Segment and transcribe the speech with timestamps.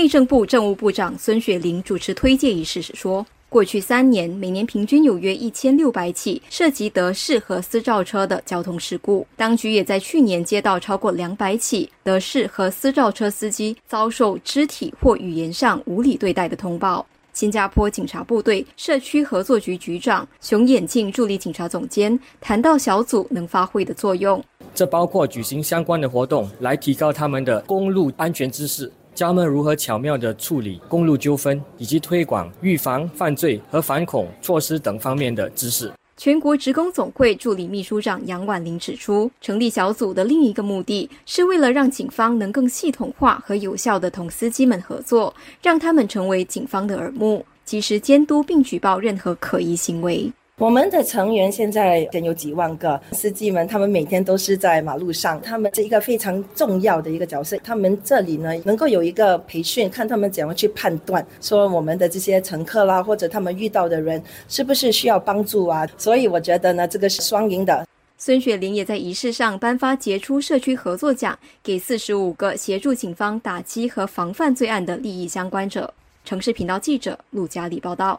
[0.00, 3.26] 内政部政务部长孙雪玲主持推介仪式时说。
[3.50, 9.26] 过去三年，每年平均有约一千六百起涉及德式和私照车的交通事故。
[9.36, 17.04] 当局也在去年接到超过两百起德式和私照车司机遭受肢体或语言上无理对待的通报。
[17.34, 24.42] 新加坡警察部队社区合作局局长熊眼镜助理警察总监谈到小组能发挥的作用，
[24.74, 28.90] 这包括举行相关的活动，来提高他们的公路安全知识。
[29.14, 35.92] 教他们如何巧妙地处理公路纠纷，以及推广预防犯罪和反恐措施等方面的知识。
[36.16, 50.30] 全国职工总会助理秘书长杨婉玲指出，成立小组的另一个目的是为了让警方能更系统化和有效地同司机们合作，让他们成为警方的耳目，及时监督并举报任何可疑行为。
[50.60, 57.56] 我们的成员现在有几万个司机们，他们每天都是在马路上，他们是一个非常重要的一个角色。
[57.64, 65.88] 他们这里呢，能够有一个培训，看他们怎样去判断，说我们的这些乘客啦，或者他们遇到的人是不是需要帮助啊？
[65.96, 67.86] 所以我觉得呢，这个是双赢的。
[68.18, 75.90] 孙雪玲也在仪式上颁发杰出社区合作奖给四十五个协助警方打击和防范罪案的利益相关者。
[76.22, 78.18] 城市频道记者陆佳丽报道。